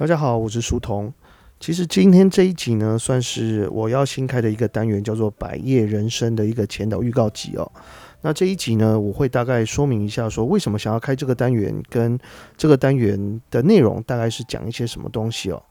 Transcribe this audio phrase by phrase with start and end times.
[0.00, 1.12] 大家好，我是书童。
[1.60, 7.70] 其实今天这一集呢，算是我要新开的一个单元，叫做“百业人生”的一个前导预告集哦。
[8.22, 12.18] 那这一集呢，我会大概说明一下，说为什么想要开这个单元，跟
[12.56, 15.62] 这个单元的内容大概是讲一些什么东西哦。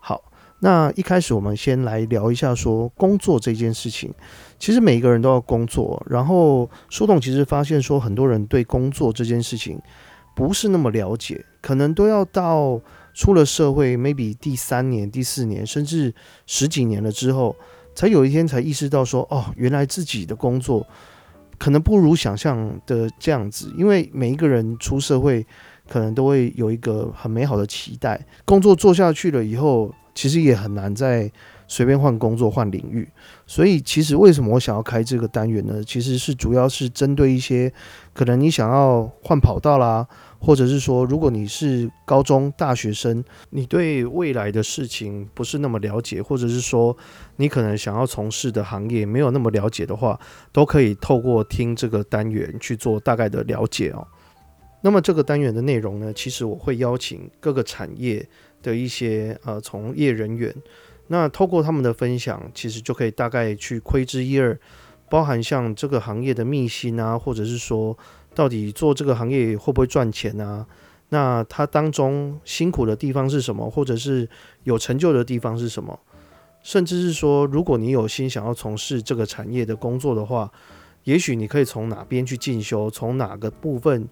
[0.00, 0.20] 好，
[0.58, 4.12] 那一开始我们先来聊一下说工作这件事情。
[4.58, 9.80] 其实每一个人都要工作，然后书童其实发现说，很多人对工作这件事情
[10.34, 12.80] 不是那么了解，可能都要到
[13.16, 16.14] 出了社会，maybe 第三年、第四年，甚至
[16.46, 17.56] 十几年了之后，
[17.94, 20.86] 才有一天才意识到说，哦，原来自己的工作
[21.56, 23.72] 可能不如想象的这样子。
[23.74, 25.46] 因为每一个人出社会，
[25.88, 31.32] 可能都会有一个很美好的期待，工作做下去了以后，其实也很难再
[31.68, 33.08] 随便换工作、换领域。
[33.46, 35.82] 所以，其实为什么我想要开这个单元呢？
[35.84, 37.72] 其实是主要是针对一些
[38.12, 40.06] 可能你想要换跑道啦，
[40.38, 46.96] 或者是说，如果你是高中大学生，你对未来的事情不是那么了解，或者是说
[47.36, 50.18] 你可能想要从事的行业没有那么了解的话，
[50.52, 54.06] 都可以透过听这个单元去做大概的了解哦。
[54.82, 58.24] 那么这个单元的内容呢，其实我会邀请各个产业
[58.62, 60.54] 的一些呃从业人员。
[61.08, 64.58] 那透过他们的分享，其实就可以大概去窥知一二，
[65.08, 67.96] 包含像这个行业的秘辛啊，或者是说
[68.34, 70.66] 到底做这个行业会不会赚钱啊？
[71.10, 74.28] 那它当中辛苦的地方是什么，或者是
[74.64, 75.98] 有成就的地方是什么？
[76.62, 80.50] 甚至是说，如果你有心想要从事这个产业的工作的话，
[81.04, 84.08] 也许你可以从哪边去进修，从哪个部分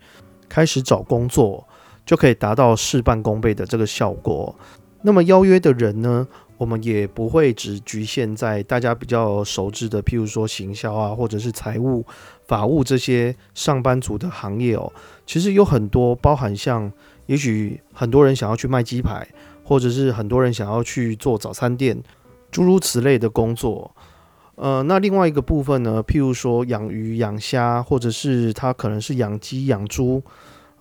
[0.49, 1.67] 开始找工作，
[2.07, 4.55] 就可以达到事半功倍的这个效果。
[5.03, 6.29] 那么邀约的人呢？
[6.57, 12.05] 我们也不会只局限在大家比较熟知的，譬如说行销啊，或者是财务、
[12.47, 14.93] 法务这些上班族的行业哦。
[15.27, 16.93] 其实有很多包含像，
[17.27, 19.27] 也许很多人想要去卖鸡排，
[19.65, 22.01] 或者是很多人想要去做早餐店，
[22.51, 23.91] 诸如此类的工作。
[24.57, 30.23] 呃，那另外一个部分呢，譬如说养鱼、养虾，或者是他可能是养鸡、养猪，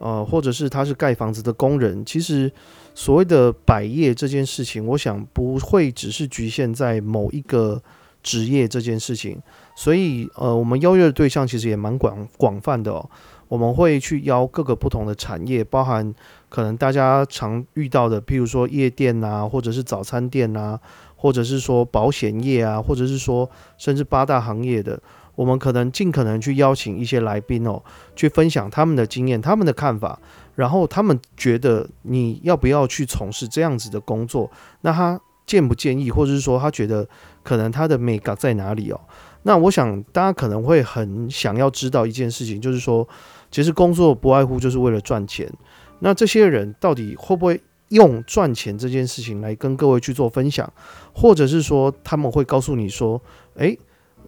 [0.03, 2.51] 呃，或者是他是盖房子的工人，其实。
[2.95, 7.81] 所谓的百业这件事情，我想不会只是局限在某一个
[8.21, 9.41] 职业这件事情，
[9.75, 13.09] 所以呃，我们邀约的对象其实也蛮广广泛的哦。
[13.47, 16.13] 我们会去邀各个不同的产业，包含
[16.49, 20.79] 可能大家常遇到的，譬如说夜店啊，或者是早餐店啊，
[21.15, 23.49] 或者是说保险业啊，或者是说
[23.79, 25.01] 甚至八大行业的，
[25.35, 27.81] 我们可能尽可能去邀请一些来宾哦，
[28.15, 30.19] 去分享他们的经验、他们的看法。
[30.55, 34.51] 然后他们觉得你要不要去从事这样子的工作？
[34.81, 37.07] 那他建不建议，或者是说他觉得
[37.41, 39.01] 可能他的美感在哪里哦？
[39.41, 43.07] 那我想大家可能会很想要知道一件事情，就是说，
[43.49, 45.51] 其实工作不外乎就是为了赚钱。
[45.99, 50.71] 那这些人到底会不会用赚钱这件事情来跟各位去做分享，
[51.15, 53.19] 或者是说他们会告诉你说，
[53.55, 53.79] 诶，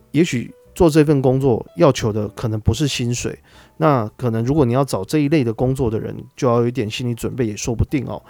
[0.09, 0.51] 也许。
[0.75, 3.39] 做这份工作要求的可能不是薪水，
[3.77, 8.21] 那可能如果你要找这一类的工作的人，就要有一点心理准备，也说不定哦。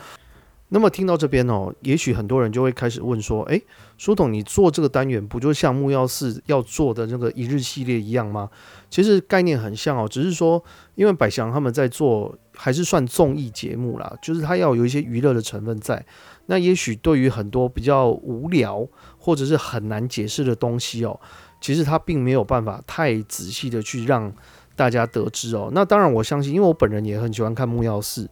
[0.69, 3.63] 那么听到这边哦，也许很多人就会开始问说：“诶，
[3.99, 8.49] 苏董，你做这个单元不就像木曜四要做的那个一日系列一样吗？”
[8.89, 10.61] 其实概念很像哦，只是说
[10.95, 16.03] 因为百祥他们在做还是算综艺节目啦，就是他要有一些娱乐的成分在。
[16.47, 18.87] 那也许对于很多比较无聊
[19.19, 21.19] 或者是很难解释的东西哦。
[21.59, 24.31] 其实他并没有办法太仔细的去让
[24.75, 25.69] 大家得知哦。
[25.73, 28.29] 那当然，我相信，因为我本人也很喜欢看木曜四，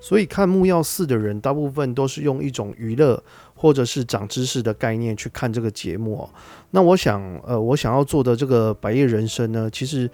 [0.00, 3.22] 所以看木曜四的人大部分都是用一种娱乐
[3.54, 6.30] 或者是长知识的概念去看这个节目哦。
[6.70, 10.08] 那我想，呃，我想要做的这个百叶人生呢，其实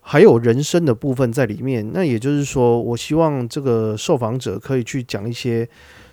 [0.00, 1.88] 还有人生的部分在里面。
[1.94, 5.68] 那也就是说，我希望这个受访者可以去讲一些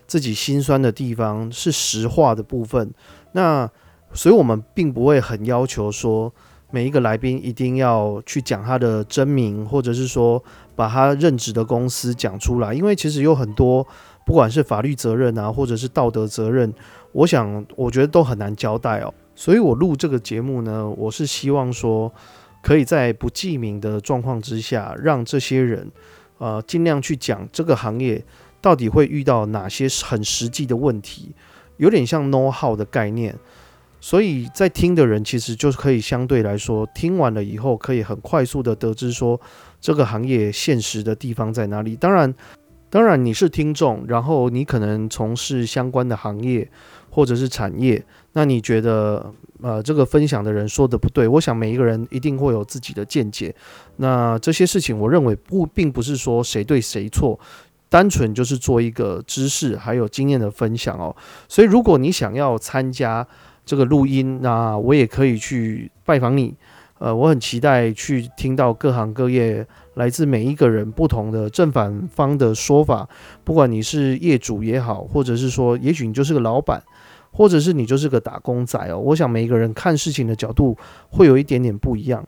[0.06, 2.94] 自己心酸的地方，是实话的部分。
[3.32, 3.68] 那
[4.14, 6.34] 所以，我们并不会很要求说
[6.72, 10.44] 每一个来宾一定要去讲他的真名，或者是说
[10.76, 13.86] 把他任职的公司讲出来，因为其实有很多
[14.26, 16.74] 不管是法律责任啊，或者是道德责任，
[17.12, 19.14] 我想我觉得都很难交代哦。
[19.36, 22.12] 所以我录这个节目呢，我是希望说
[22.62, 25.90] 可以在不记名的状况之下，让这些人
[26.40, 28.24] 呃尽量去讲这个行业
[28.60, 31.34] 到底会遇到哪些很实际的问题，
[31.78, 33.36] 有点像 know how 的概念。
[34.02, 39.40] 所以在听的人其实就是可以相对来说，听完了以后可以很快速的得知说
[39.82, 41.96] 这个行业现实的地方在哪里。
[41.96, 42.34] 当然，
[42.90, 46.70] 当然你是听众，然后你可能从事相关的行业
[47.10, 48.04] 或者是产业，
[48.34, 51.28] 那你觉得呃这个分享的人说的不对？
[51.28, 53.54] 我想每一个人一定会有自己的见解。
[53.98, 57.40] 那这些事情，我认为不并不是说谁对谁错。
[57.92, 61.16] 单纯就是做一个知识还有经验的分享哦。
[61.48, 63.28] 所以如果你想要参加
[63.70, 66.56] 这个录音，那我也可以去拜访你。
[66.98, 69.64] 呃，我很期待去听到各行各业
[69.94, 73.08] 来自每一个人不同的正反方的说法。
[73.44, 76.82] 不管你是业主也好，或者是说，也许你就是个老板，
[77.32, 78.98] 或者是你就是个打工仔哦。
[78.98, 80.76] 我想每一个人看事情的角度
[81.12, 82.28] 会有一点点不一样。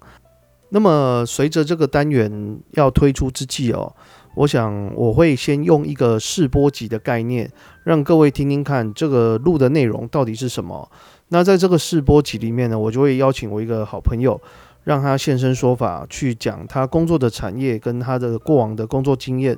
[0.69, 3.91] 那么随着这个单元要推出之际哦，
[4.35, 7.51] 我想我会先用一个试播集的概念，
[7.83, 10.89] 让各位听听看这个录的内容到底是什么。
[11.29, 14.39] 那在这个试播集里面呢，我就会邀请我一个好朋友，
[14.83, 19.57] 让他现身说法，去讲他工作的产业跟他的过往的工作经验。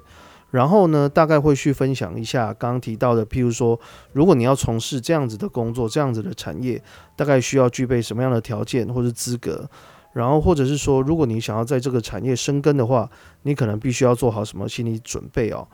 [0.52, 3.80] 然后呢，大概会去分享一下刚刚提到的，譬如说，
[4.12, 6.80] 如果你要从事这样子的工作、这样子的产业，
[7.16, 9.68] 大概需要具备什么样的条件或者资格。
[10.14, 13.10] 然后或者是说，如果你想要在这个产业深耕的话，
[13.42, 15.68] 你可能必须要做好什么心理准备哦。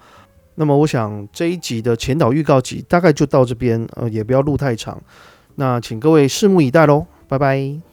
[0.56, 5.02] 那么，我想这一集的前导预告集大概就到这边，呃，也不要录太长。
[5.56, 7.89] 那请各位拭目以待喽，拜拜。